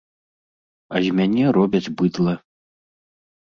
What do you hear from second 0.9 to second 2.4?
А з мяне робяць быдла.